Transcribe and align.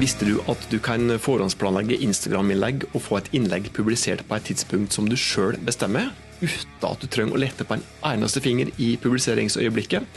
Visste 0.00 0.24
du 0.24 0.38
at 0.48 0.62
du 0.72 0.78
kan 0.80 1.04
forhåndsplanlegge 1.20 1.98
Instagram-innlegg 2.00 2.86
og 2.94 3.02
få 3.04 3.18
et 3.18 3.28
innlegg 3.36 3.68
publisert 3.76 4.24
på 4.24 4.38
et 4.38 4.46
tidspunkt 4.48 4.96
som 4.96 5.08
du 5.08 5.18
sjøl 5.20 5.58
bestemmer, 5.66 6.08
uten 6.40 6.88
at 6.88 7.04
du 7.04 7.10
trenger 7.12 7.36
å 7.36 7.42
lete 7.42 7.66
på 7.68 7.76
en 7.76 7.84
eneste 8.14 8.40
finger 8.40 8.72
i 8.80 8.94
publiseringsøyeblikket? 9.02 10.08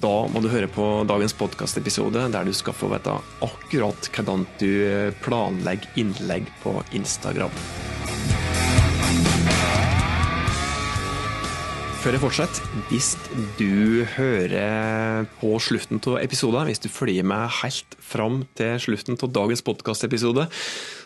Da 0.00 0.14
må 0.32 0.40
du 0.40 0.48
høre 0.52 0.72
på 0.72 0.88
dagens 1.08 1.36
podkastepisode, 1.36 2.30
der 2.32 2.48
du 2.48 2.56
skal 2.56 2.76
få 2.76 2.88
vite 2.96 3.20
akkurat 3.44 4.08
hvordan 4.08 4.48
du 4.60 4.72
planlegger 5.24 6.00
innlegg 6.00 6.48
på 6.64 6.78
Instagram. 6.96 7.52
Før 12.04 12.18
jeg 12.18 12.20
fortsetter, 12.20 12.64
hvis 12.90 13.06
du 13.56 14.02
hører 14.18 15.24
på 15.38 15.54
slutten 15.56 16.02
av 16.04 16.18
episoden, 16.20 16.68
hvis 16.68 16.82
du 16.84 16.90
følger 16.92 17.24
med 17.24 17.48
helt 17.62 17.96
fram 17.96 18.42
til 18.60 18.74
slutten 18.84 19.16
av 19.16 19.30
dagens 19.32 19.64
podkastepisode, 19.64 20.44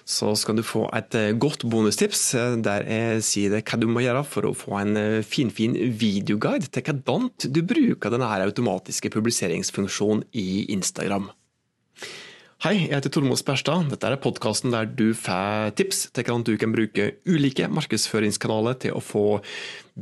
så 0.02 0.32
skal 0.34 0.58
du 0.58 0.64
få 0.66 0.88
et 0.98 1.14
godt 1.38 1.62
bonustips 1.70 2.24
der 2.66 2.82
jeg 2.90 3.22
sier 3.28 3.54
deg 3.54 3.70
hva 3.70 3.78
du 3.78 3.86
må 3.86 4.02
gjøre 4.02 4.24
for 4.26 4.50
å 4.50 4.56
få 4.58 4.74
en 4.80 4.98
finfin 5.22 5.78
videoguide 6.02 6.66
til 6.66 6.88
hvordan 6.90 7.30
du 7.46 7.62
bruker 7.62 8.16
denne 8.16 8.34
automatiske 8.50 9.14
publiseringsfunksjonen 9.14 10.26
i 10.34 10.64
Instagram. 10.74 11.30
Hei, 12.58 12.88
jeg 12.88 12.90
heter 12.90 13.12
Tormod 13.14 13.38
Sperstad. 13.38 13.84
Dette 13.86 14.08
er 14.10 14.18
podkasten 14.18 14.72
der 14.74 14.88
du 14.90 15.12
får 15.14 15.76
tips 15.78 16.00
til 16.10 16.24
hvordan 16.24 16.42
du 16.42 16.56
kan 16.58 16.72
bruke 16.74 17.04
ulike 17.30 17.68
markedsføringskanaler 17.70 18.80
til 18.82 18.96
å 18.98 19.02
få 19.04 19.22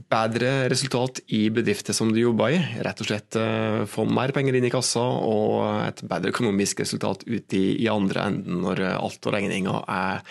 bedre 0.09 0.55
resultat 0.73 1.21
i 1.37 1.43
bedrifter 1.53 1.93
som 1.93 2.15
du 2.17 2.23
jobber 2.23 2.57
i. 2.57 2.63
Rett 2.81 3.05
og 3.05 3.11
slett 3.11 3.37
eh, 3.37 3.83
få 3.93 4.07
mer 4.09 4.33
penger 4.33 4.57
inn 4.57 4.71
i 4.71 4.73
kassa 4.73 5.05
og 5.05 5.69
et 5.83 6.01
bedre 6.09 6.33
økonomisk 6.33 6.81
resultat 6.81 7.29
ut 7.29 7.59
i, 7.61 7.65
i 7.77 7.93
andre 7.93 8.25
enden 8.31 8.65
når 8.65 8.87
alt 8.95 9.29
og 9.29 9.37
regninga 9.37 9.85
er, 9.85 10.25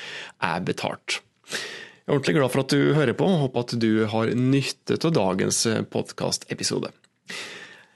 er 0.50 0.66
betalt. 0.66 1.22
Jeg 1.46 2.10
er 2.10 2.18
ordentlig 2.18 2.40
glad 2.42 2.58
for 2.58 2.66
at 2.66 2.74
du 2.74 2.98
hører 2.98 3.22
på, 3.22 3.30
og 3.30 3.46
håper 3.46 3.70
at 3.70 3.80
du 3.86 3.92
har 4.10 4.34
nytte 4.34 4.98
av 4.98 5.14
dagens 5.22 5.62
podkastepisode 5.94 6.90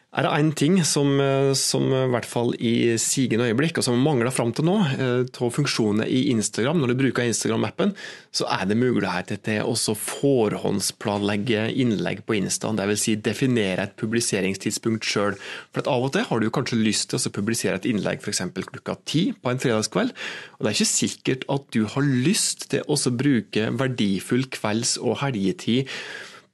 er 0.10 0.26
det 0.26 0.30
én 0.40 0.48
ting 0.58 0.78
som, 0.82 1.20
eh, 1.22 1.54
som, 1.54 1.84
i 1.94 2.08
hvert 2.10 2.26
fall 2.26 2.56
i 2.58 2.98
sigende 2.98 3.46
øyeblikk, 3.46 3.78
og 3.78 3.86
som 3.86 4.00
mangler 4.02 4.34
fram 4.34 4.52
til 4.58 4.66
nå, 4.66 4.78
eh, 4.98 5.22
av 5.30 5.52
funksjoner 5.54 6.10
i 6.10 6.32
Instagram, 6.32 6.80
når 6.82 6.88
du 6.88 6.96
bruker 7.04 7.28
Instagram-appen, 7.30 7.94
så 8.34 8.48
er 8.50 8.66
det 8.66 8.78
muligheter 8.78 9.38
til 9.38 9.62
å 9.62 9.76
forhåndsplanlegge 9.78 11.70
innlegg 11.78 12.26
på 12.26 12.40
Insta. 12.40 12.74
Dvs. 12.74 13.00
Si 13.00 13.16
definere 13.16 13.84
et 13.86 13.96
publiseringstidspunkt 13.98 15.06
sjøl. 15.06 15.38
For 15.74 15.86
av 15.86 16.04
og 16.04 16.14
til 16.14 16.26
har 16.26 16.40
du 16.40 16.50
kanskje 16.50 16.82
lyst 16.82 17.10
til 17.10 17.20
å 17.20 17.32
publisere 17.32 17.76
et 17.76 17.86
innlegg 17.86 18.20
f.eks. 18.20 18.42
klokka 18.66 18.98
ti 19.06 19.32
på 19.32 19.52
en 19.52 19.62
fredagskveld. 19.62 20.10
Og 20.58 20.66
det 20.66 20.72
er 20.72 20.80
ikke 20.80 20.90
sikkert 20.90 21.46
at 21.50 21.70
du 21.72 21.86
har 21.86 22.02
lyst 22.02 22.70
til 22.72 22.82
å 22.82 22.98
bruke 22.98 23.70
verdifull 23.78 24.50
kvelds- 24.50 24.98
og 24.98 25.22
helgetid 25.22 25.88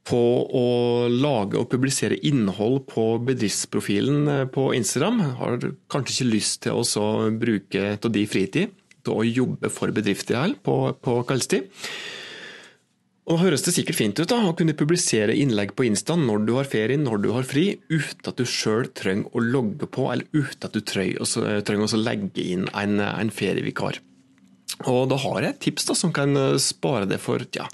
på 0.05 0.21
å 0.45 0.65
lage 1.09 1.57
og 1.57 1.69
publisere 1.71 2.17
innhold 2.27 2.83
på 2.91 3.07
bedriftsprofilen 3.25 4.27
eh, 4.29 4.43
på 4.51 4.69
Instagram. 4.77 5.21
Har 5.39 5.69
kanskje 5.91 6.19
ikke 6.19 6.33
lyst 6.33 6.65
til 6.65 6.81
å 6.81 7.07
bruke 7.33 7.95
av 7.95 8.11
de 8.13 8.25
fritid 8.29 8.75
til 9.05 9.15
å 9.15 9.25
jobbe 9.25 9.71
for 9.73 9.93
bedrifter 9.95 10.37
her 10.37 10.53
på, 10.65 10.77
på 11.01 11.17
kveldstid. 11.29 11.69
Og 13.25 13.39
høres 13.41 13.63
det 13.65 13.73
sikkert 13.73 13.97
fint 13.97 14.19
ut 14.19 14.29
da, 14.29 14.37
å 14.45 14.53
kunne 14.57 14.75
publisere 14.77 15.33
innlegg 15.33 15.71
på 15.73 15.87
Insta 15.87 16.13
når 16.19 16.43
du 16.45 16.51
har 16.59 16.67
ferie, 16.69 16.99
når 17.01 17.23
du 17.23 17.31
har 17.33 17.47
fri, 17.49 17.63
uten 17.89 18.29
at 18.29 18.37
du 18.37 18.45
sjøl 18.45 18.91
trenger 18.93 19.33
å 19.33 19.41
logge 19.41 19.89
på, 19.89 20.05
eller 20.13 20.29
uten 20.35 20.67
at 20.67 20.77
du 20.77 20.83
trenger 20.85 21.87
å 21.89 22.03
legge 22.03 22.45
inn 22.45 22.67
en, 22.77 22.99
en 23.01 23.33
ferievikar. 23.33 23.97
Og 24.85 25.09
Da 25.09 25.17
har 25.23 25.41
jeg 25.41 25.55
et 25.55 25.63
tips 25.65 25.89
da, 25.89 25.97
som 25.97 26.13
kan 26.13 26.37
spare 26.61 27.09
deg 27.09 27.21
for 27.23 27.41
ja, 27.57 27.65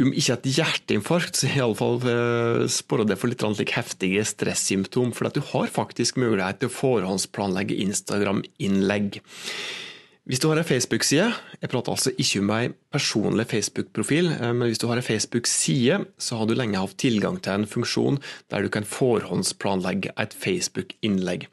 om 0.00 0.12
ikke 0.12 0.38
et 0.38 0.48
hjerteinfarkt, 0.56 1.36
så 1.36 1.50
iallfall 1.50 2.00
uh, 2.06 2.64
sporer 2.70 3.08
det 3.08 3.18
for 3.20 3.32
litt 3.32 3.44
like 3.44 3.76
heftige 3.76 4.24
stressymptom. 4.24 5.12
For 5.16 5.28
at 5.28 5.36
du 5.36 5.42
har 5.52 5.72
faktisk 5.72 6.20
mulighet 6.20 6.62
til 6.62 6.70
å 6.70 6.76
forhåndsplanlegge 6.78 7.76
Instagram-innlegg. 7.84 9.20
Hvis 10.22 10.38
du 10.38 10.46
har 10.46 10.60
en 10.60 10.66
Facebook-side, 10.66 11.24
jeg 11.58 11.70
prater 11.72 11.90
altså 11.90 12.12
ikke 12.14 12.40
om 12.44 12.50
en 12.54 12.74
personlig 12.94 13.48
Facebook-profil, 13.50 14.28
eh, 14.36 14.52
men 14.54 14.70
hvis 14.70 14.78
du 14.78 14.86
har 14.86 15.00
en 15.00 15.02
Facebook-side, 15.02 15.96
så 16.14 16.38
har 16.38 16.46
du 16.46 16.54
lenge 16.54 16.78
hatt 16.78 16.94
tilgang 17.02 17.40
til 17.42 17.58
en 17.58 17.66
funksjon 17.66 18.20
der 18.54 18.62
du 18.62 18.70
kan 18.70 18.86
forhåndsplanlegge 18.86 20.14
et 20.22 20.36
Facebook-innlegg. 20.44 21.48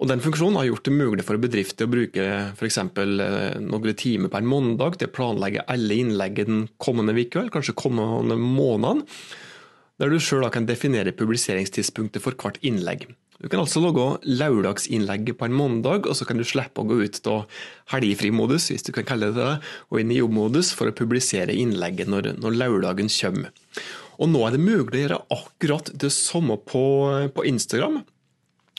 Og 0.00 0.08
Den 0.08 0.22
funksjonen 0.24 0.56
har 0.56 0.64
gjort 0.70 0.86
det 0.88 0.96
mulig 0.96 1.24
for 1.28 1.40
bedrifter 1.40 1.84
å 1.84 1.92
bruke 1.92 2.26
f.eks. 2.56 2.78
Eh, 2.80 3.58
noen 3.60 3.96
timer 4.00 4.32
per 4.32 4.44
mandag 4.48 4.96
til 4.96 5.10
å 5.10 5.12
planlegge 5.12 5.66
alle 5.68 5.98
innlegg 6.00 6.40
den 6.48 6.62
kommende 6.80 7.12
uka, 7.18 7.44
kanskje 7.52 7.76
kommende 7.76 8.38
måneden, 8.40 9.04
der 10.00 10.08
du 10.08 10.16
sjøl 10.16 10.46
kan 10.52 10.64
definere 10.64 11.12
publiseringstidspunktet 11.12 12.24
for 12.24 12.32
hvert 12.40 12.56
innlegg. 12.64 13.10
Du 13.40 13.48
kan 13.48 13.60
altså 13.60 13.80
logge 13.80 14.06
lørdagsinnlegget 14.24 15.36
på 15.40 15.46
en 15.48 15.56
mandag, 15.56 16.08
og 16.08 16.16
så 16.16 16.26
kan 16.28 16.40
du 16.40 16.44
slippe 16.48 16.80
å 16.80 16.88
gå 16.88 16.96
ut 17.04 17.20
av 17.28 17.60
helgefrimodus, 17.92 18.70
hvis 18.72 18.84
du 18.88 18.92
kan 18.96 19.08
kalle 19.08 19.30
det 19.32 19.40
det, 19.40 19.52
og 19.92 20.00
inn 20.00 20.12
i 20.12 20.18
jobbmodus 20.20 20.72
for 20.76 20.88
å 20.88 20.96
publisere 20.96 21.56
innlegget 21.56 22.08
når, 22.08 22.34
når 22.40 22.56
lørdagen 22.56 23.12
kommer. 23.12 23.52
Og 24.20 24.32
nå 24.32 24.44
er 24.44 24.56
det 24.56 24.64
mulig 24.64 24.96
å 24.96 25.04
gjøre 25.04 25.20
akkurat 25.36 25.92
det 26.00 26.12
samme 26.12 26.56
på, 26.68 26.84
på 27.36 27.46
Instagram 27.48 28.00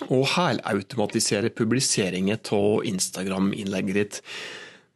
og 0.09 0.25
helautomatisere 0.33 1.51
publiseringer 1.53 2.41
av 2.57 2.85
Instagram-innlegget 2.89 3.97
ditt. 3.97 4.19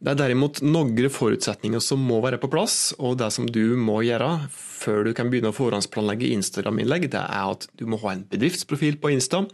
Det 0.06 0.12
er 0.12 0.20
derimot 0.20 0.60
noen 0.66 1.10
forutsetninger 1.10 1.82
som 1.82 2.02
må 2.04 2.20
være 2.22 2.38
på 2.42 2.50
plass, 2.52 2.94
og 3.00 3.18
det 3.22 3.32
som 3.34 3.48
du 3.48 3.78
må 3.80 4.02
gjøre 4.06 4.30
før 4.52 5.08
du 5.08 5.14
kan 5.18 5.32
begynne 5.32 5.54
å 5.54 5.56
forhåndsplanlegge 5.56 6.34
Instagram-innlegg, 6.36 7.08
det 7.14 7.22
er 7.22 7.54
at 7.56 7.68
du 7.80 7.88
må 7.90 8.02
ha 8.04 8.14
en 8.14 8.26
bedriftsprofil 8.30 9.00
på 9.02 9.14
Insta. 9.16 9.46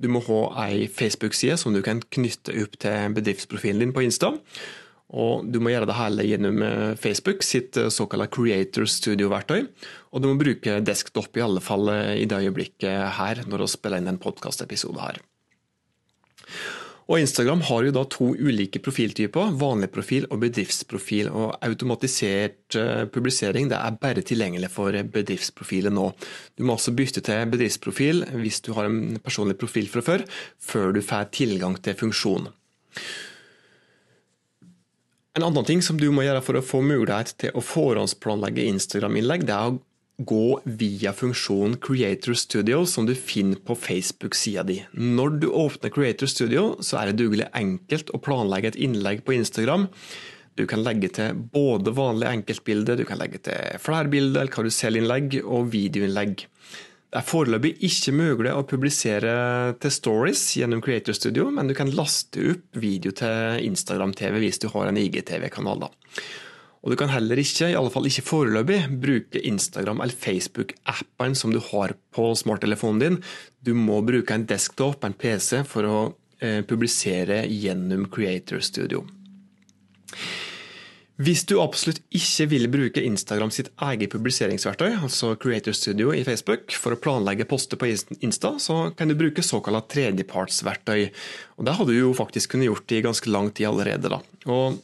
Du 0.00 0.08
må 0.12 0.22
ha 0.28 0.42
ei 0.66 0.86
Facebook-side 0.88 1.58
som 1.60 1.74
du 1.74 1.82
kan 1.84 2.00
knytte 2.12 2.54
opp 2.62 2.78
til 2.80 3.16
bedriftsprofilen 3.16 3.82
din 3.82 3.96
på 3.96 4.04
Insta. 4.06 4.34
Og 5.10 5.46
du 5.50 5.58
må 5.62 5.72
gjøre 5.72 5.88
det 5.90 5.98
hele 5.98 6.26
gjennom 6.26 6.60
eh, 6.62 6.92
Facebook 7.00 7.42
sitt 7.46 7.78
eh, 7.80 7.90
såkalte 7.90 8.30
Creator 8.36 8.86
Studio-verktøy. 8.86 9.64
Og 10.14 10.22
du 10.22 10.28
må 10.30 10.36
bruke 10.38 10.78
desktop 10.86 11.34
i 11.38 11.42
alle 11.42 11.62
fall 11.64 11.90
eh, 11.90 12.20
i 12.22 12.28
det 12.30 12.38
øyeblikket 12.44 13.16
her, 13.18 13.42
når 13.50 13.64
du 13.64 13.70
spiller 13.70 13.98
inn 13.98 14.10
en 14.12 14.20
podkastepisode 14.22 15.02
her. 15.02 15.18
Og 17.10 17.18
Instagram 17.18 17.64
har 17.66 17.82
jo 17.82 17.94
da 17.96 18.04
to 18.06 18.28
ulike 18.38 18.78
profiltyper, 18.78 19.48
vanlig 19.58 19.88
profil 19.90 20.28
og 20.30 20.44
bedriftsprofil. 20.44 21.26
og 21.34 21.56
Automatisert 21.66 22.76
publisering 23.10 23.66
det 23.72 23.80
er 23.80 23.96
bare 23.98 24.22
tilgjengelig 24.22 24.70
for 24.70 24.94
bedriftsprofilen 24.94 25.98
nå. 25.98 26.04
Du 26.54 26.62
må 26.62 26.76
også 26.76 26.94
bytte 26.94 27.24
til 27.26 27.50
bedriftsprofil 27.50 28.22
hvis 28.38 28.60
du 28.62 28.70
har 28.78 28.86
en 28.86 29.18
personlig 29.24 29.58
profil 29.58 29.90
fra 29.90 30.04
før, 30.06 30.22
før 30.62 30.94
du 30.94 31.02
får 31.02 31.32
tilgang 31.34 31.74
til 31.82 31.98
funksjonen. 31.98 32.54
En 35.38 35.44
annen 35.46 35.62
ting 35.62 35.78
som 35.78 35.94
du 35.94 36.08
må 36.10 36.24
gjøre 36.24 36.42
for 36.42 36.58
å 36.58 36.64
få 36.64 36.80
mulighet 36.82 37.36
til 37.38 37.54
å 37.54 37.62
forhåndsplanlegge 37.62 38.64
Instagram-innlegg, 38.66 39.44
det 39.46 39.54
er 39.54 39.68
å 39.70 39.78
gå 40.26 40.58
via 40.80 41.12
funksjonen 41.14 41.76
Creator 41.80 42.34
Studio 42.34 42.80
som 42.82 43.06
du 43.06 43.14
finner 43.14 43.60
på 43.62 43.76
Facebook-sida 43.78 44.64
di. 44.66 44.80
Når 44.90 45.38
du 45.44 45.46
åpner 45.54 45.94
Creator 45.94 46.28
Studio, 46.28 46.64
så 46.82 46.98
er 46.98 47.10
det 47.12 47.22
dugelig 47.22 47.46
enkelt 47.54 48.10
å 48.10 48.20
planlegge 48.26 48.72
et 48.72 48.80
innlegg 48.88 49.22
på 49.22 49.38
Instagram. 49.38 49.86
Du 50.58 50.66
kan 50.66 50.82
legge 50.82 51.12
til 51.14 51.38
både 51.54 51.94
vanlige 51.94 52.34
enkeltbilder, 52.40 52.98
du 52.98 53.06
kan 53.06 53.22
legge 53.22 53.38
til 53.46 53.78
flerbilder, 53.86 54.50
karusellinnlegg 54.50 55.44
og 55.44 55.70
videoinnlegg. 55.70 56.42
Det 57.10 57.18
er 57.18 57.26
foreløpig 57.26 57.72
ikke 57.88 58.12
mulig 58.14 58.52
å 58.54 58.62
publisere 58.70 59.32
til 59.82 59.90
stories 59.90 60.44
gjennom 60.60 60.78
Creator 60.84 61.16
Studio, 61.18 61.48
men 61.50 61.66
du 61.66 61.74
kan 61.74 61.90
laste 61.90 62.52
opp 62.52 62.78
video 62.78 63.10
til 63.18 63.64
Instagram-TV 63.66 64.36
hvis 64.44 64.62
du 64.62 64.68
har 64.70 64.86
en 64.86 65.00
IGTV-kanal. 65.00 65.88
Og 66.80 66.94
Du 66.94 66.96
kan 66.96 67.10
heller 67.12 67.36
ikke, 67.36 67.66
i 67.68 67.74
alle 67.76 67.90
fall 67.92 68.06
ikke 68.08 68.24
foreløpig, 68.24 68.78
bruke 69.02 69.42
Instagram 69.42 70.00
eller 70.00 70.16
Facebook-appen 70.16 71.34
som 71.36 71.52
du 71.52 71.58
har 71.72 71.96
på 72.14 72.30
smarttelefonen 72.38 73.02
din. 73.02 73.18
Du 73.60 73.74
må 73.74 73.98
bruke 74.06 74.32
en 74.32 74.46
desktop, 74.48 75.02
en 75.04 75.12
PC, 75.12 75.64
for 75.68 75.84
å 75.90 75.98
eh, 76.38 76.62
publisere 76.62 77.42
gjennom 77.50 78.06
Creator 78.14 78.62
Studio. 78.64 79.02
Hvis 81.20 81.42
du 81.44 81.58
absolutt 81.60 81.98
ikke 82.16 82.46
vil 82.48 82.66
bruke 82.72 83.02
Instagram 83.04 83.50
sitt 83.52 83.66
eget 83.84 84.08
publiseringsverktøy, 84.14 84.94
altså 85.02 85.34
Creator 85.36 85.74
Studio 85.76 86.14
i 86.16 86.22
Facebook, 86.24 86.72
for 86.72 86.96
å 86.96 87.00
planlegge 87.02 87.44
poster 87.48 87.76
på 87.76 87.90
Insta, 88.24 88.54
så 88.56 88.78
kan 88.96 89.10
du 89.10 89.18
bruke 89.18 89.44
såkalt 89.44 89.90
tredjepartsverktøy. 89.92 91.10
Og 91.60 91.66
Det 91.68 91.74
hadde 91.76 91.92
du 91.92 91.98
jo 91.98 92.14
faktisk 92.16 92.54
kunnet 92.54 92.70
gjort 92.70 92.94
i 92.96 93.02
ganske 93.04 93.28
lang 93.28 93.50
tid 93.52 93.68
allerede. 93.68 94.08
da. 94.08 94.22
Og 94.48 94.80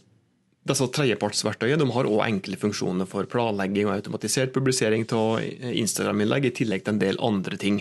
disse 0.68 0.90
tredjepartsverktøyene 0.92 1.88
har 1.94 2.04
også 2.10 2.26
enkle 2.26 2.60
funksjoner 2.60 3.08
for 3.08 3.24
planlegging 3.24 3.88
og 3.88 3.96
automatisert 3.96 4.52
publisering 4.52 5.08
av 5.16 5.40
Instagram-innlegg, 5.40 6.50
i 6.50 6.56
tillegg 6.60 6.84
til 6.84 6.96
en 6.98 7.00
del 7.00 7.16
andre 7.16 7.56
ting. 7.56 7.80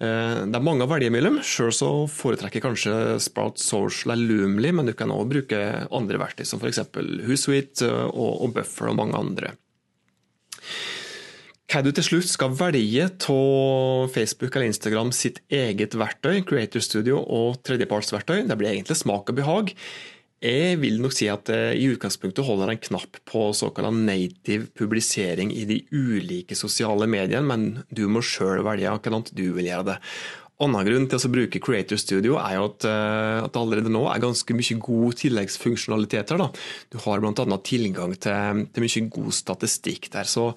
Eh, 0.00 0.36
det 0.48 0.56
er 0.56 0.64
mange 0.64 0.86
å 0.86 0.90
velge 0.90 1.12
mellom. 1.12 1.40
Sjøl 1.44 1.72
så 1.76 1.90
foretrekker 2.08 2.64
kanskje 2.64 2.94
Sprout 3.20 3.60
Social 3.60 4.14
eller 4.14 4.40
Loomly, 4.40 4.72
men 4.72 4.88
du 4.88 4.94
kan 4.96 5.12
òg 5.12 5.28
bruke 5.34 5.58
andre 5.92 6.22
verktøy, 6.22 6.46
som 6.48 6.62
f.eks. 6.62 6.86
Hootsuite 7.26 7.90
og 8.08 8.54
Buffer 8.56 8.92
og 8.92 8.96
mange 9.02 9.20
andre. 9.20 9.52
Hva 11.70 11.84
du 11.86 11.92
til 11.94 12.02
slutt 12.02 12.26
skal 12.26 12.54
velge 12.58 13.04
av 13.30 14.08
Facebook 14.10 14.56
eller 14.56 14.72
Instagram 14.72 15.12
sitt 15.14 15.38
eget 15.54 15.94
verktøy, 15.94 16.40
Creator 16.48 16.82
Studio 16.82 17.20
og 17.20 17.60
tredjepartsverktøy, 17.62 18.40
det 18.48 18.56
blir 18.58 18.72
egentlig 18.72 18.96
smak 18.98 19.30
og 19.30 19.38
behag. 19.38 19.70
Jeg 20.40 20.78
vil 20.80 21.02
nok 21.02 21.12
si 21.12 21.26
at 21.28 21.50
i 21.52 21.84
utgangspunktet 21.92 22.46
holder 22.46 22.72
en 22.72 22.80
knapp 22.80 23.18
på 23.28 23.50
såkalt 23.52 23.92
native 23.92 24.70
publisering 24.78 25.52
i 25.52 25.66
de 25.68 25.82
ulike 25.92 26.56
sosiale 26.56 27.04
mediene, 27.10 27.44
men 27.44 27.66
du 27.92 28.06
må 28.08 28.22
sjøl 28.24 28.64
velge 28.64 28.88
hvordan 28.88 29.26
du 29.36 29.50
vil 29.58 29.68
gjøre 29.68 29.90
det 29.90 29.98
annen 30.64 30.86
grunn 30.86 31.06
til 31.10 31.20
å 31.20 31.30
bruke 31.32 31.60
Creator 31.62 31.98
Studio 32.00 32.36
er 32.40 32.56
jo 32.58 32.66
at, 32.68 32.84
eh, 32.88 33.38
at 33.40 33.52
det 33.54 33.60
allerede 33.60 33.92
nå 33.92 34.02
er 34.10 34.22
ganske 34.22 34.56
mye 34.56 34.76
gode 34.82 35.16
tilleggsfunksjonaliteter. 35.22 36.40
Da. 36.40 36.48
Du 36.92 36.98
har 37.04 37.22
bl.a. 37.22 37.58
tilgang 37.64 38.14
til, 38.16 38.64
til, 38.68 38.84
mye 38.84 39.04
god 39.16 39.32
statistikk 39.36 40.10
der. 40.12 40.28
Så 40.28 40.50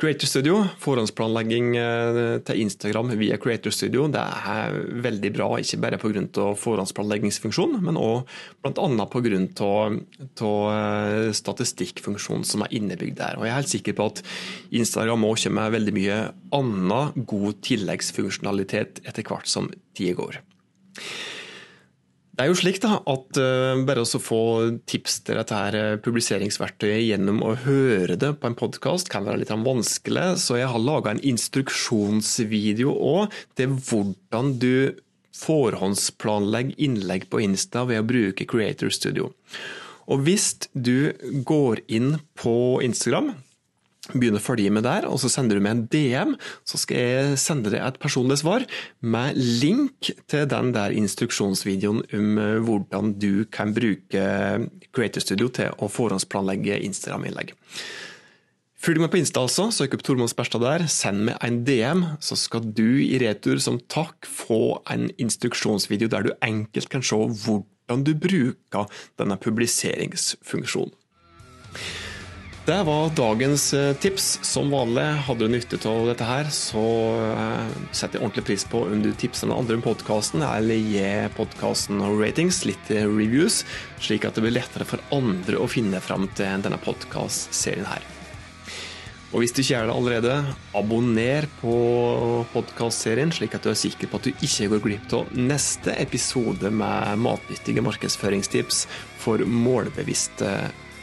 Creator 0.00 0.30
Studio, 0.30 0.58
forhåndsplanlegging 0.82 1.72
eh, 1.80 2.20
til 2.46 2.62
Instagram 2.66 3.14
via 3.16 3.40
Creator 3.40 3.74
Studio, 3.74 4.06
det 4.12 4.22
er 4.22 4.76
veldig 5.06 5.32
bra. 5.36 5.50
Ikke 5.60 5.80
bare 5.82 6.00
pga. 6.00 6.52
forhåndsplanleggingsfunksjonen, 6.60 7.80
men 7.86 8.00
òg 8.00 8.28
bl.a. 8.64 9.08
pga. 9.12 9.34
Eh, 10.36 11.32
statistikkfunksjonen 11.36 12.44
som 12.46 12.64
er 12.64 12.76
innebygd 12.76 13.18
der. 13.20 13.38
Og 13.38 13.46
Jeg 13.46 13.52
er 13.52 13.60
helt 13.60 13.72
sikker 13.72 13.96
på 13.96 14.10
at 14.12 14.22
Instagram 14.70 15.24
òg 15.24 15.40
kommer 15.42 15.66
med 15.66 15.76
veldig 15.78 15.94
mye 15.96 16.18
annen 16.56 17.24
god 17.28 17.60
tilleggsfunksjonalitet 17.66 19.00
etter 19.06 19.26
hvert 19.26 19.45
som 19.46 19.70
tida 19.96 20.16
går. 20.18 20.42
Det 22.36 22.44
er 22.44 22.50
jo 22.50 22.58
slik 22.58 22.82
da, 22.82 22.98
at 23.08 23.38
uh, 23.40 23.78
Bare 23.88 24.02
å 24.04 24.20
få 24.20 24.40
tips 24.84 25.22
til 25.24 25.38
dette 25.40 25.56
her 25.56 25.76
eh, 25.78 25.94
publiseringsverktøyet 26.04 27.06
gjennom 27.06 27.40
å 27.40 27.54
høre 27.62 28.18
det 28.20 28.34
på 28.42 28.50
en 28.50 28.58
podkast 28.58 29.08
kan 29.12 29.24
være 29.24 29.40
litt 29.40 29.54
vanskelig, 29.54 30.34
så 30.42 30.58
jeg 30.60 30.68
har 30.68 30.82
laga 30.82 31.14
en 31.14 31.22
instruksjonsvideo 31.24 32.92
òg 32.92 33.32
til 33.56 33.72
hvordan 33.78 34.52
du 34.60 35.00
forhåndsplanlegger 35.36 36.76
innlegg 36.80 37.26
på 37.32 37.40
Insta 37.44 37.86
ved 37.88 38.02
å 38.02 38.08
bruke 38.08 38.48
Creator 38.48 38.92
Studio. 38.92 39.32
Og 40.06 40.22
Hvis 40.28 40.68
du 40.72 41.12
går 41.48 41.82
inn 41.88 42.18
på 42.38 42.82
Instagram, 42.84 43.32
begynne 44.14 44.40
å 44.40 44.44
følge 44.44 44.70
med 44.72 44.86
der, 44.86 45.06
og 45.08 45.18
så 45.22 45.30
sender 45.32 45.58
du 45.58 45.64
meg 45.64 45.74
en 45.74 45.84
DM. 45.92 46.34
Så 46.68 46.80
skal 46.82 47.00
jeg 47.00 47.42
sende 47.42 47.72
deg 47.72 47.82
et 47.82 48.00
personlig 48.02 48.40
svar 48.42 48.66
med 49.02 49.38
link 49.38 50.12
til 50.30 50.48
den 50.50 50.72
der 50.76 50.94
instruksjonsvideoen 50.96 52.02
om 52.16 52.42
eh, 52.42 52.56
hvordan 52.66 53.14
du 53.20 53.46
kan 53.50 53.74
bruke 53.76 54.26
Creator 54.96 55.24
Studio 55.24 55.50
til 55.52 55.72
å 55.82 55.90
forhåndsplanlegge 55.92 56.78
Instagram-innlegg. 56.86 57.54
Følg 58.86 59.00
meg 59.02 59.10
på 59.10 59.18
Insta, 59.18 59.42
altså. 59.42 59.70
Søk 59.74 59.96
opp 59.96 60.04
Tormod 60.06 60.30
Sperstad 60.30 60.62
der. 60.62 60.84
Send 60.92 61.24
meg 61.26 61.40
en 61.42 61.62
DM, 61.66 62.04
så 62.22 62.36
skal 62.38 62.68
du 62.76 63.00
i 63.02 63.16
retur 63.18 63.58
som 63.62 63.80
takk 63.90 64.28
få 64.30 64.78
en 64.92 65.08
instruksjonsvideo 65.22 66.12
der 66.12 66.28
du 66.28 66.34
enkelt 66.44 66.92
kan 66.92 67.02
se 67.02 67.18
hvordan 67.18 68.04
du 68.06 68.12
bruker 68.14 68.86
denne 69.18 69.40
publiseringsfunksjonen. 69.42 70.94
Det 72.66 72.82
var 72.82 73.10
dagens 73.14 73.74
eh, 73.74 73.92
tips. 73.96 74.38
Som 74.42 74.72
vanlig, 74.74 75.04
hadde 75.28 75.46
du 75.46 75.52
nytte 75.52 75.78
av 75.86 76.08
dette 76.08 76.26
her, 76.26 76.48
så 76.50 76.82
eh, 77.22 77.76
setter 77.94 78.18
jeg 78.18 78.24
ordentlig 78.24 78.42
pris 78.48 78.64
på 78.66 78.80
om 78.88 79.04
du 79.04 79.12
tipser 79.14 79.46
noen 79.46 79.62
andre 79.62 79.76
om 79.78 79.84
podkasten, 79.84 80.42
eller 80.42 80.74
gir 80.74 81.30
podkasten 81.38 82.02
ratings, 82.02 82.64
litt 82.66 82.90
eh, 82.90 83.06
reviews, 83.06 83.60
slik 84.02 84.26
at 84.26 84.34
det 84.34 84.42
blir 84.48 84.56
lettere 84.56 84.88
for 84.88 84.98
andre 85.14 85.62
å 85.62 85.70
finne 85.70 86.02
fram 86.02 86.26
til 86.34 86.66
denne 86.66 86.82
podkastserien 86.82 87.86
her. 87.86 88.10
Og 89.30 89.44
hvis 89.44 89.54
du 89.54 89.62
ikke 89.62 89.76
gjør 89.76 89.86
det 89.92 89.98
allerede, 90.00 90.42
abonner 90.74 91.46
på 91.62 91.78
podkastserien, 92.50 93.30
slik 93.30 93.54
at 93.54 93.62
du 93.62 93.70
er 93.70 93.78
sikker 93.78 94.10
på 94.10 94.18
at 94.18 94.26
du 94.26 94.32
ikke 94.42 94.72
går 94.74 94.88
glipp 94.90 95.20
av 95.20 95.30
neste 95.38 95.94
episode 96.02 96.74
med 96.74 97.26
matnyttige 97.30 97.86
markedsføringstips 97.86 98.88
for 99.22 99.46
målbevisste 99.46 100.56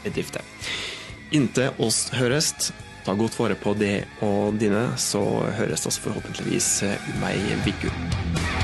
bedrifter. 0.04 0.44
Inntil 1.34 1.74
oss 1.82 2.12
høres, 2.14 2.52
ta 3.04 3.14
godt 3.18 3.34
vare 3.40 3.56
på 3.58 3.74
det 3.78 4.04
og 4.22 4.54
dine, 4.60 4.86
så 5.00 5.22
høres 5.58 5.86
oss 5.90 5.98
forhåpentligvis 6.04 6.70
om 7.16 7.26
ei 7.30 7.58
uke. 7.66 8.63